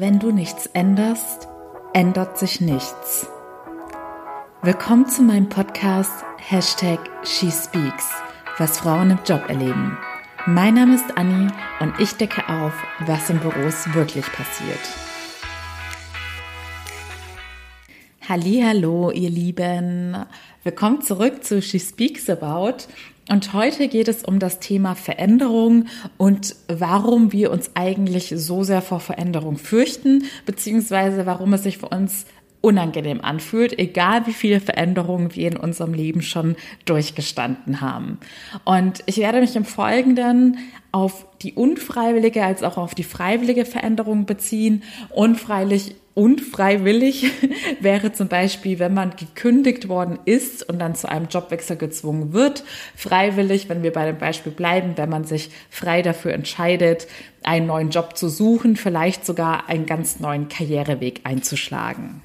[0.00, 1.48] Wenn du nichts änderst,
[1.92, 3.26] ändert sich nichts.
[4.62, 8.12] Willkommen zu meinem Podcast Hashtag SheSpeaks,
[8.58, 9.98] was Frauen im Job erleben.
[10.46, 11.50] Mein Name ist Anni
[11.80, 12.74] und ich decke auf,
[13.06, 14.78] was in Büros wirklich passiert.
[18.28, 20.16] Hallo, ihr Lieben.
[20.62, 22.84] Willkommen zurück zu She Speaks About.
[23.28, 25.86] Und heute geht es um das Thema Veränderung
[26.16, 31.88] und warum wir uns eigentlich so sehr vor Veränderung fürchten, beziehungsweise warum es sich für
[31.88, 32.24] uns
[32.60, 38.18] unangenehm anfühlt, egal wie viele Veränderungen wir in unserem Leben schon durchgestanden haben.
[38.64, 40.58] Und ich werde mich im Folgenden
[40.90, 44.82] auf die unfreiwillige als auch auf die freiwillige Veränderung beziehen.
[45.10, 47.30] Unfreiwillig, unfreiwillig
[47.80, 52.64] wäre zum Beispiel, wenn man gekündigt worden ist und dann zu einem Jobwechsel gezwungen wird.
[52.96, 57.06] Freiwillig, wenn wir bei dem Beispiel bleiben, wenn man sich frei dafür entscheidet,
[57.44, 62.20] einen neuen Job zu suchen, vielleicht sogar einen ganz neuen Karriereweg einzuschlagen.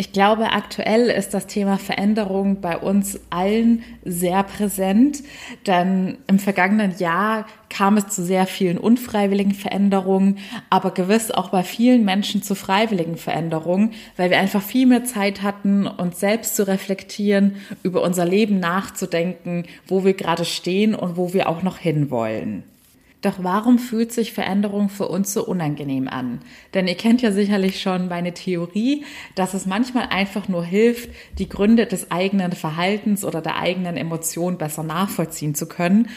[0.00, 5.24] Ich glaube, aktuell ist das Thema Veränderung bei uns allen sehr präsent,
[5.66, 10.38] denn im vergangenen Jahr kam es zu sehr vielen unfreiwilligen Veränderungen,
[10.70, 15.42] aber gewiss auch bei vielen Menschen zu freiwilligen Veränderungen, weil wir einfach viel mehr Zeit
[15.42, 21.34] hatten, uns selbst zu reflektieren, über unser Leben nachzudenken, wo wir gerade stehen und wo
[21.34, 22.62] wir auch noch hinwollen.
[23.20, 26.40] Doch warum fühlt sich Veränderung für uns so unangenehm an?
[26.72, 31.48] Denn ihr kennt ja sicherlich schon meine Theorie, dass es manchmal einfach nur hilft, die
[31.48, 36.08] Gründe des eigenen Verhaltens oder der eigenen Emotion besser nachvollziehen zu können.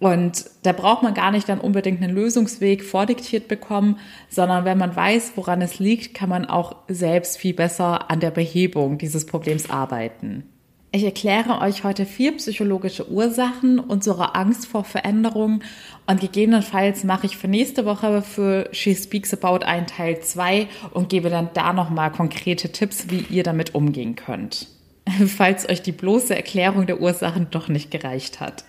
[0.00, 4.94] Und da braucht man gar nicht dann unbedingt einen Lösungsweg vordiktiert bekommen, sondern wenn man
[4.94, 9.70] weiß, woran es liegt, kann man auch selbst viel besser an der Behebung dieses Problems
[9.70, 10.44] arbeiten.
[10.90, 15.60] Ich erkläre euch heute vier psychologische Ursachen unserer Angst vor Veränderung
[16.06, 21.10] und gegebenenfalls mache ich für nächste Woche für She Speaks About einen Teil zwei und
[21.10, 24.68] gebe dann da nochmal konkrete Tipps, wie ihr damit umgehen könnt.
[25.26, 28.64] Falls euch die bloße Erklärung der Ursachen doch nicht gereicht hat.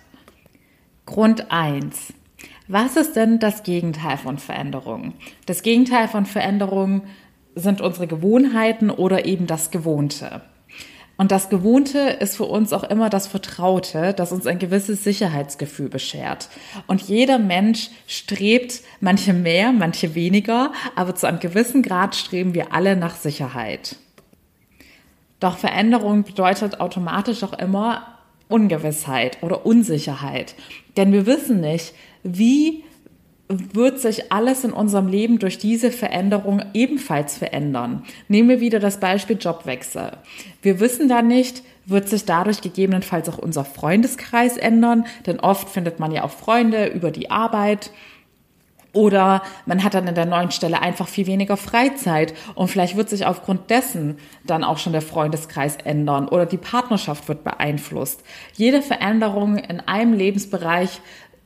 [1.06, 2.12] Grund eins:
[2.68, 5.14] Was ist denn das Gegenteil von Veränderung?
[5.46, 7.04] Das Gegenteil von Veränderung
[7.54, 10.42] sind unsere Gewohnheiten oder eben das Gewohnte.
[11.20, 15.90] Und das Gewohnte ist für uns auch immer das Vertraute, das uns ein gewisses Sicherheitsgefühl
[15.90, 16.48] beschert.
[16.86, 22.72] Und jeder Mensch strebt, manche mehr, manche weniger, aber zu einem gewissen Grad streben wir
[22.72, 23.96] alle nach Sicherheit.
[25.40, 28.16] Doch Veränderung bedeutet automatisch auch immer
[28.48, 30.54] Ungewissheit oder Unsicherheit.
[30.96, 31.92] Denn wir wissen nicht,
[32.22, 32.82] wie
[33.50, 38.04] wird sich alles in unserem Leben durch diese Veränderung ebenfalls verändern.
[38.28, 40.12] Nehmen wir wieder das Beispiel Jobwechsel.
[40.62, 45.98] Wir wissen da nicht, wird sich dadurch gegebenenfalls auch unser Freundeskreis ändern, denn oft findet
[45.98, 47.90] man ja auch Freunde über die Arbeit.
[48.92, 53.08] Oder man hat dann in der neuen Stelle einfach viel weniger Freizeit und vielleicht wird
[53.08, 58.24] sich aufgrund dessen dann auch schon der Freundeskreis ändern oder die Partnerschaft wird beeinflusst.
[58.54, 61.00] Jede Veränderung in einem Lebensbereich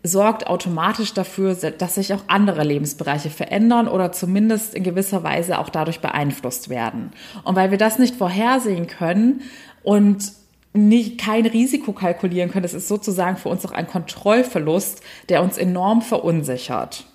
[0.06, 5.70] sorgt automatisch dafür, dass sich auch andere Lebensbereiche verändern oder zumindest in gewisser Weise auch
[5.70, 7.10] dadurch beeinflusst werden.
[7.42, 9.40] Und weil wir das nicht vorhersehen können
[9.82, 10.32] und
[10.74, 15.56] nicht kein Risiko kalkulieren können, das ist sozusagen für uns auch ein Kontrollverlust, der uns
[15.56, 17.06] enorm verunsichert.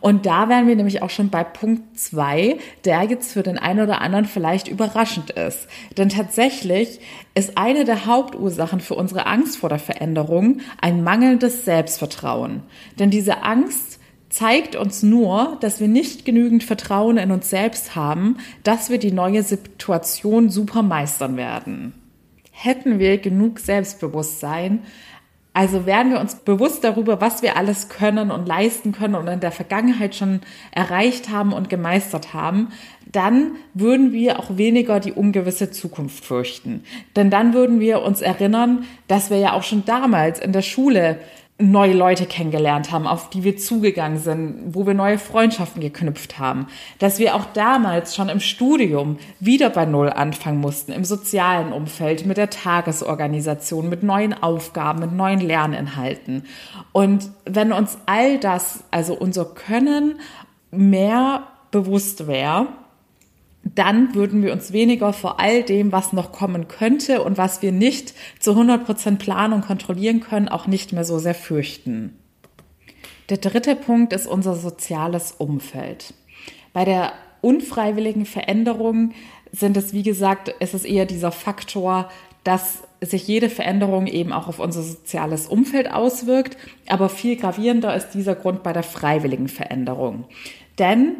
[0.00, 3.80] Und da wären wir nämlich auch schon bei Punkt zwei, der jetzt für den einen
[3.80, 5.68] oder anderen vielleicht überraschend ist.
[5.96, 7.00] Denn tatsächlich
[7.34, 12.62] ist eine der Hauptursachen für unsere Angst vor der Veränderung ein mangelndes Selbstvertrauen.
[12.98, 18.36] Denn diese Angst zeigt uns nur, dass wir nicht genügend Vertrauen in uns selbst haben,
[18.64, 21.94] dass wir die neue Situation super meistern werden.
[22.50, 24.80] Hätten wir genug Selbstbewusstsein,
[25.56, 29.40] also werden wir uns bewusst darüber, was wir alles können und leisten können und in
[29.40, 32.72] der Vergangenheit schon erreicht haben und gemeistert haben,
[33.10, 36.84] dann würden wir auch weniger die ungewisse Zukunft fürchten.
[37.16, 41.20] Denn dann würden wir uns erinnern, dass wir ja auch schon damals in der Schule
[41.58, 46.66] neue Leute kennengelernt haben, auf die wir zugegangen sind, wo wir neue Freundschaften geknüpft haben,
[46.98, 52.26] dass wir auch damals schon im Studium wieder bei Null anfangen mussten, im sozialen Umfeld,
[52.26, 56.44] mit der Tagesorganisation, mit neuen Aufgaben, mit neuen Lerninhalten.
[56.92, 60.20] Und wenn uns all das, also unser Können,
[60.70, 62.68] mehr bewusst wäre,
[63.74, 67.72] dann würden wir uns weniger vor all dem, was noch kommen könnte und was wir
[67.72, 72.16] nicht zu 100 Prozent planen und kontrollieren können, auch nicht mehr so sehr fürchten.
[73.28, 76.14] Der dritte Punkt ist unser soziales Umfeld.
[76.72, 79.12] Bei der unfreiwilligen Veränderung
[79.50, 82.08] sind es, wie gesagt, es ist eher dieser Faktor,
[82.44, 86.56] dass sich jede Veränderung eben auch auf unser soziales Umfeld auswirkt.
[86.86, 90.24] Aber viel gravierender ist dieser Grund bei der freiwilligen Veränderung.
[90.78, 91.16] Denn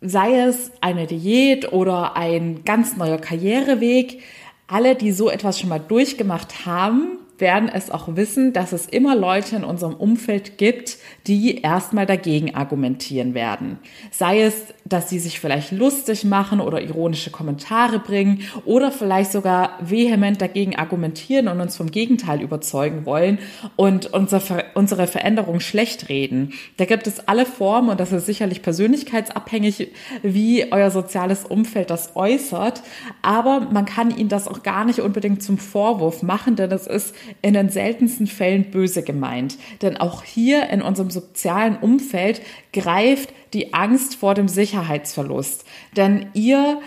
[0.00, 4.22] sei es eine Diät oder ein ganz neuer Karriereweg.
[4.66, 9.16] Alle, die so etwas schon mal durchgemacht haben, werden es auch wissen, dass es immer
[9.16, 13.78] Leute in unserem Umfeld gibt, die erstmal dagegen argumentieren werden.
[14.10, 19.78] Sei es, dass sie sich vielleicht lustig machen oder ironische Kommentare bringen oder vielleicht sogar
[19.80, 23.38] vehement dagegen argumentieren und uns vom Gegenteil überzeugen wollen
[23.76, 26.52] und unsere Veränderung schlecht reden.
[26.76, 29.92] Da gibt es alle Formen und das ist sicherlich persönlichkeitsabhängig,
[30.22, 32.82] wie euer soziales Umfeld das äußert.
[33.22, 37.14] Aber man kann ihnen das auch gar nicht unbedingt zum Vorwurf machen, denn es ist
[37.42, 39.58] in den seltensten Fällen böse gemeint.
[39.82, 42.40] Denn auch hier in unserem sozialen Umfeld
[42.72, 45.64] greift die Angst vor dem Sicherheitsverlust.
[45.96, 46.80] Denn ihr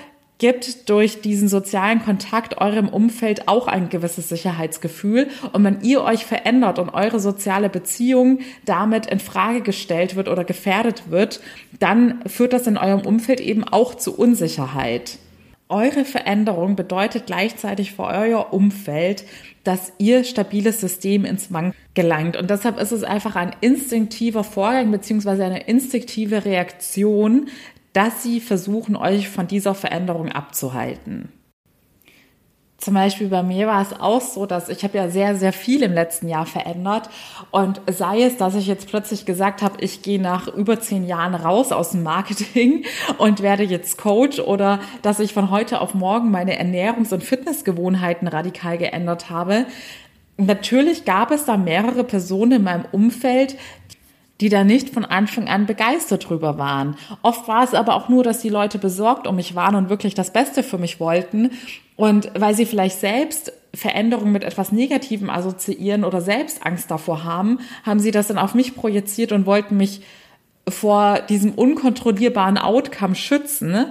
[0.43, 5.29] gibt durch diesen sozialen Kontakt eurem Umfeld auch ein gewisses Sicherheitsgefühl.
[5.53, 10.43] Und wenn ihr euch verändert und eure soziale Beziehung damit in Frage gestellt wird oder
[10.43, 11.39] gefährdet wird,
[11.79, 15.17] dann führt das in eurem Umfeld eben auch zu Unsicherheit.
[15.73, 19.25] Eure Veränderung bedeutet gleichzeitig für euer Umfeld,
[19.63, 22.37] dass ihr stabiles System ins Wanken gelangt.
[22.37, 27.47] Und deshalb ist es einfach ein instinktiver Vorgang beziehungsweise eine instinktive Reaktion,
[27.91, 31.29] dass sie versuchen, euch von dieser Veränderung abzuhalten.
[32.83, 35.83] Zum Beispiel bei mir war es auch so, dass ich habe ja sehr, sehr viel
[35.83, 37.09] im letzten Jahr verändert.
[37.49, 41.33] Und sei es, dass ich jetzt plötzlich gesagt habe, ich gehe nach über zehn Jahren
[41.33, 42.83] raus aus dem Marketing
[43.19, 48.27] und werde jetzt Coach oder dass ich von heute auf morgen meine Ernährungs- und Fitnessgewohnheiten
[48.27, 49.65] radikal geändert habe.
[50.35, 53.55] Natürlich gab es da mehrere Personen in meinem Umfeld,
[54.41, 56.95] die da nicht von Anfang an begeistert drüber waren.
[57.21, 60.15] Oft war es aber auch nur, dass die Leute besorgt um mich waren und wirklich
[60.15, 61.51] das Beste für mich wollten.
[61.95, 67.59] Und weil sie vielleicht selbst Veränderungen mit etwas Negativem assoziieren oder selbst Angst davor haben,
[67.85, 70.01] haben sie das dann auf mich projiziert und wollten mich
[70.67, 73.87] vor diesem unkontrollierbaren Outcome schützen.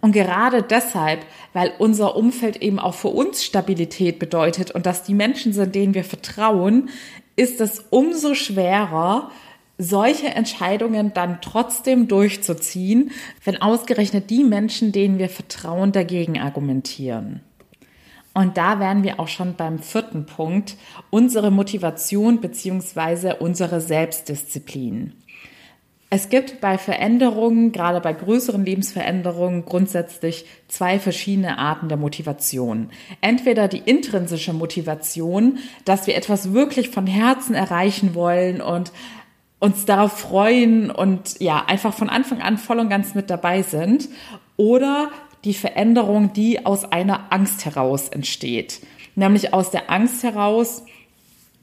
[0.00, 5.14] Und gerade deshalb, weil unser Umfeld eben auch für uns Stabilität bedeutet und dass die
[5.14, 6.88] Menschen sind, denen wir vertrauen,
[7.36, 9.30] ist es umso schwerer,
[9.76, 13.12] solche Entscheidungen dann trotzdem durchzuziehen,
[13.44, 17.40] wenn ausgerechnet die Menschen, denen wir vertrauen, dagegen argumentieren.
[18.32, 20.76] Und da wären wir auch schon beim vierten Punkt,
[21.10, 25.14] unsere Motivation beziehungsweise unsere Selbstdisziplin.
[26.12, 32.90] Es gibt bei Veränderungen, gerade bei größeren Lebensveränderungen, grundsätzlich zwei verschiedene Arten der Motivation.
[33.20, 38.90] Entweder die intrinsische Motivation, dass wir etwas wirklich von Herzen erreichen wollen und
[39.60, 44.08] uns darauf freuen und ja, einfach von Anfang an voll und ganz mit dabei sind.
[44.56, 45.10] Oder
[45.44, 48.80] die Veränderung, die aus einer Angst heraus entsteht.
[49.14, 50.82] Nämlich aus der Angst heraus,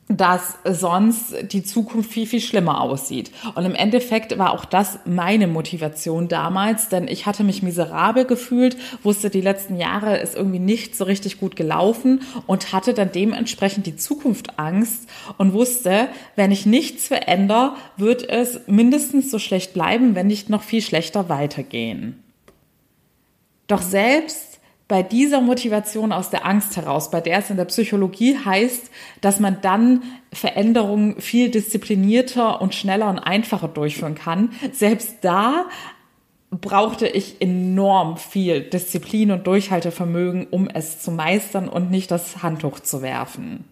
[0.10, 3.32] dass sonst die Zukunft viel, viel schlimmer aussieht.
[3.56, 8.78] Und im Endeffekt war auch das meine Motivation damals, denn ich hatte mich miserabel gefühlt,
[9.04, 13.86] wusste, die letzten Jahre ist irgendwie nicht so richtig gut gelaufen und hatte dann dementsprechend
[13.86, 16.08] die Zukunft Angst und wusste,
[16.38, 21.28] wenn ich nichts verändere, wird es mindestens so schlecht bleiben, wenn nicht noch viel schlechter
[21.28, 22.24] weitergehen.
[23.68, 24.47] Doch selbst
[24.88, 28.90] bei dieser Motivation aus der Angst heraus, bei der es in der Psychologie heißt,
[29.22, 35.66] dass man dann Veränderungen viel disziplinierter und schneller und einfacher durchführen kann, selbst da
[36.50, 42.80] brauchte ich enorm viel Disziplin und Durchhaltevermögen, um es zu meistern und nicht das Handtuch
[42.80, 43.66] zu werfen.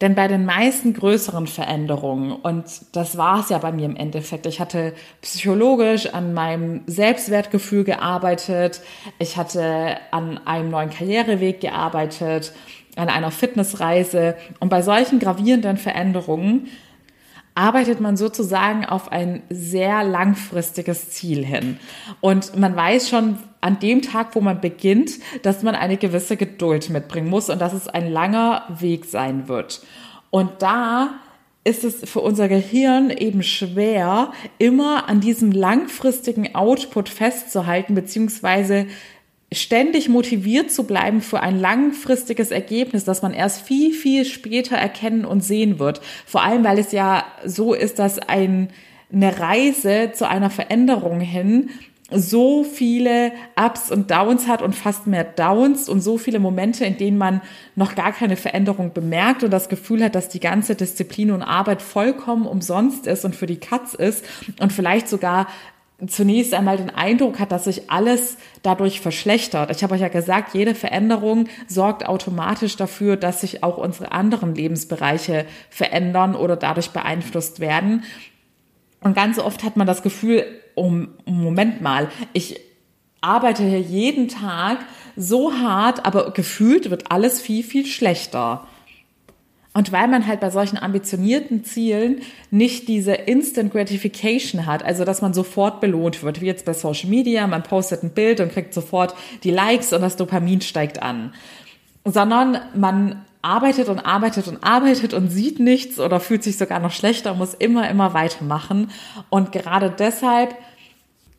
[0.00, 4.46] Denn bei den meisten größeren Veränderungen, und das war es ja bei mir im Endeffekt,
[4.46, 8.80] ich hatte psychologisch an meinem Selbstwertgefühl gearbeitet,
[9.18, 12.52] ich hatte an einem neuen Karriereweg gearbeitet,
[12.94, 14.36] an einer Fitnessreise.
[14.60, 16.68] Und bei solchen gravierenden Veränderungen
[17.58, 21.80] arbeitet man sozusagen auf ein sehr langfristiges Ziel hin.
[22.20, 25.10] Und man weiß schon an dem Tag, wo man beginnt,
[25.42, 29.82] dass man eine gewisse Geduld mitbringen muss und dass es ein langer Weg sein wird.
[30.30, 31.14] Und da
[31.64, 38.86] ist es für unser Gehirn eben schwer, immer an diesem langfristigen Output festzuhalten, beziehungsweise
[39.52, 45.24] ständig motiviert zu bleiben für ein langfristiges Ergebnis, das man erst viel, viel später erkennen
[45.24, 46.00] und sehen wird.
[46.26, 48.68] Vor allem, weil es ja so ist, dass ein,
[49.12, 51.70] eine Reise zu einer Veränderung hin
[52.10, 56.96] so viele Ups und Downs hat und fast mehr Downs und so viele Momente, in
[56.96, 57.42] denen man
[57.76, 61.82] noch gar keine Veränderung bemerkt und das Gefühl hat, dass die ganze Disziplin und Arbeit
[61.82, 64.24] vollkommen umsonst ist und für die Katz ist
[64.58, 65.48] und vielleicht sogar
[66.06, 69.70] zunächst einmal den Eindruck hat, dass sich alles dadurch verschlechtert.
[69.70, 74.54] Ich habe euch ja gesagt, jede Veränderung sorgt automatisch dafür, dass sich auch unsere anderen
[74.54, 78.04] Lebensbereiche verändern oder dadurch beeinflusst werden.
[79.00, 82.60] Und ganz oft hat man das Gefühl, um, Moment mal, ich
[83.20, 84.78] arbeite hier jeden Tag
[85.16, 88.68] so hart, aber gefühlt wird alles viel, viel schlechter.
[89.74, 95.22] Und weil man halt bei solchen ambitionierten Zielen nicht diese Instant Gratification hat, also dass
[95.22, 98.74] man sofort belohnt wird, wie jetzt bei Social Media, man postet ein Bild und kriegt
[98.74, 101.32] sofort die Likes und das Dopamin steigt an,
[102.04, 106.92] sondern man arbeitet und arbeitet und arbeitet und sieht nichts oder fühlt sich sogar noch
[106.92, 108.90] schlechter, muss immer, immer weitermachen.
[109.30, 110.56] Und gerade deshalb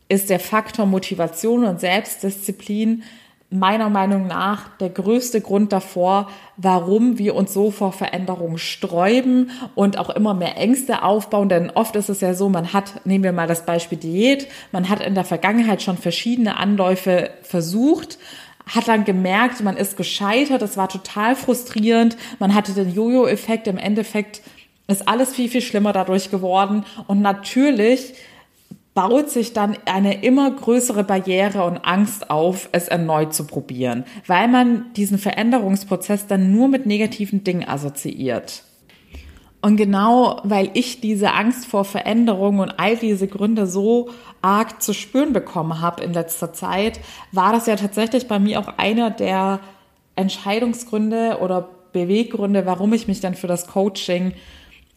[0.08, 3.02] ist der Faktor Motivation und Selbstdisziplin
[3.50, 9.98] meiner Meinung nach der größte Grund davor, warum wir uns so vor Veränderungen sträuben und
[9.98, 11.48] auch immer mehr Ängste aufbauen.
[11.48, 14.88] Denn oft ist es ja so, man hat, nehmen wir mal das Beispiel Diät, man
[14.88, 18.18] hat in der Vergangenheit schon verschiedene Anläufe versucht,
[18.66, 23.78] hat dann gemerkt, man ist gescheitert, es war total frustrierend, man hatte den Jojo-Effekt, im
[23.78, 24.42] Endeffekt
[24.86, 28.14] ist alles viel, viel schlimmer dadurch geworden und natürlich
[28.94, 34.48] baut sich dann eine immer größere Barriere und Angst auf, es erneut zu probieren, weil
[34.48, 38.64] man diesen Veränderungsprozess dann nur mit negativen Dingen assoziiert.
[39.62, 44.08] Und genau weil ich diese Angst vor Veränderung und all diese Gründe so
[44.40, 48.78] arg zu spüren bekommen habe in letzter Zeit, war das ja tatsächlich bei mir auch
[48.78, 49.60] einer der
[50.16, 54.32] Entscheidungsgründe oder Beweggründe, warum ich mich dann für das Coaching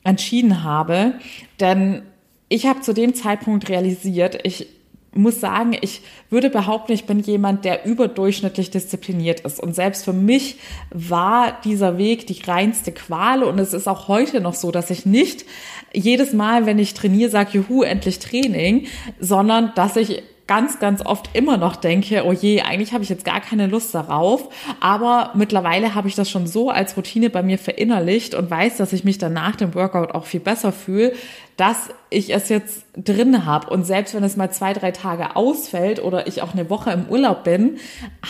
[0.04, 1.16] entschieden habe.
[1.60, 2.04] Denn
[2.50, 4.68] ich habe zu dem Zeitpunkt realisiert, ich
[5.16, 9.60] muss sagen, ich würde behaupten, ich bin jemand, der überdurchschnittlich diszipliniert ist.
[9.60, 10.58] Und selbst für mich
[10.90, 13.44] war dieser Weg die reinste Qual.
[13.44, 15.46] Und es ist auch heute noch so, dass ich nicht
[15.94, 18.88] jedes Mal, wenn ich trainiere, sage, juhu, endlich Training,
[19.20, 23.24] sondern dass ich ganz, ganz oft immer noch denke, oh je, eigentlich habe ich jetzt
[23.24, 24.50] gar keine Lust darauf.
[24.80, 28.94] Aber mittlerweile habe ich das schon so als Routine bei mir verinnerlicht und weiß, dass
[28.94, 31.14] ich mich dann nach dem Workout auch viel besser fühle,
[31.56, 33.70] dass ich es jetzt drin habe.
[33.70, 37.06] Und selbst wenn es mal zwei, drei Tage ausfällt oder ich auch eine Woche im
[37.08, 37.78] Urlaub bin,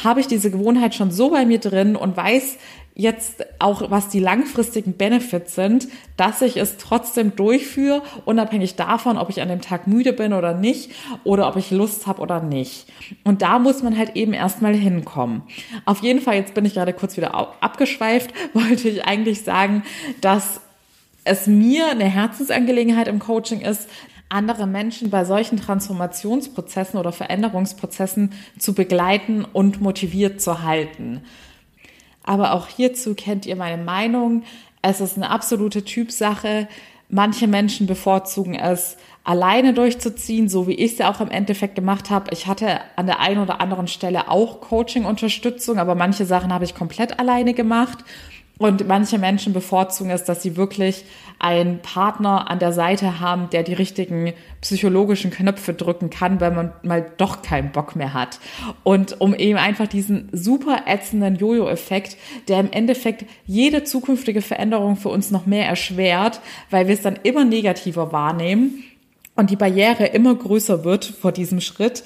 [0.03, 2.57] habe ich diese Gewohnheit schon so bei mir drin und weiß,
[2.95, 9.29] jetzt auch, was die langfristigen Benefits sind, dass ich es trotzdem durchführe, unabhängig davon, ob
[9.29, 10.91] ich an dem Tag müde bin oder nicht
[11.23, 12.85] oder ob ich Lust habe oder nicht.
[13.23, 15.41] Und da muss man halt eben erstmal hinkommen.
[15.85, 19.83] Auf jeden Fall, jetzt bin ich gerade kurz wieder abgeschweift, wollte ich eigentlich sagen,
[20.21, 20.61] dass
[21.23, 23.89] es mir eine Herzensangelegenheit im Coaching ist,
[24.29, 31.21] andere Menschen bei solchen Transformationsprozessen oder Veränderungsprozessen zu begleiten und motiviert zu halten.
[32.23, 34.43] Aber auch hierzu kennt ihr meine Meinung.
[34.81, 36.67] Es ist eine absolute Typsache.
[37.09, 42.09] Manche Menschen bevorzugen es, alleine durchzuziehen, so wie ich es ja auch im Endeffekt gemacht
[42.09, 42.31] habe.
[42.31, 46.75] Ich hatte an der einen oder anderen Stelle auch Coaching-Unterstützung, aber manche Sachen habe ich
[46.75, 47.99] komplett alleine gemacht.
[48.59, 51.05] Und manche Menschen bevorzugen es, dass sie wirklich
[51.39, 56.71] einen Partner an der Seite haben, der die richtigen psychologischen Knöpfe drücken kann, wenn man
[56.83, 58.39] mal doch keinen Bock mehr hat.
[58.83, 62.15] Und um eben einfach diesen super ätzenden Jojo-Effekt,
[62.47, 67.19] der im Endeffekt jede zukünftige Veränderung für uns noch mehr erschwert, weil wir es dann
[67.23, 68.83] immer negativer wahrnehmen
[69.35, 72.03] und die Barriere immer größer wird vor diesem Schritt,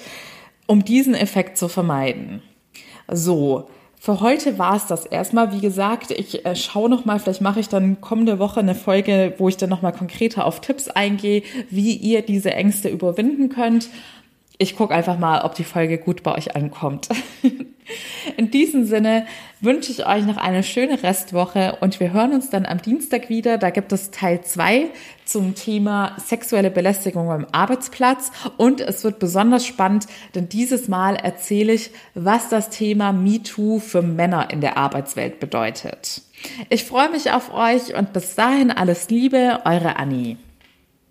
[0.66, 2.42] um diesen Effekt zu vermeiden.
[3.06, 3.68] So,
[4.00, 5.52] für heute war es das erstmal.
[5.52, 9.34] Wie gesagt, ich äh, schaue noch mal, vielleicht mache ich dann kommende Woche eine Folge,
[9.38, 13.88] wo ich dann noch mal konkreter auf Tipps eingehe, wie ihr diese Ängste überwinden könnt.
[14.60, 17.08] Ich gucke einfach mal, ob die Folge gut bei euch ankommt.
[18.36, 19.26] In diesem Sinne
[19.60, 23.56] wünsche ich euch noch eine schöne Restwoche und wir hören uns dann am Dienstag wieder.
[23.56, 24.90] Da gibt es Teil zwei
[25.24, 31.72] zum Thema sexuelle Belästigung am Arbeitsplatz und es wird besonders spannend, denn dieses Mal erzähle
[31.72, 36.22] ich, was das Thema MeToo für Männer in der Arbeitswelt bedeutet.
[36.68, 40.36] Ich freue mich auf euch und bis dahin alles Liebe, eure Annie.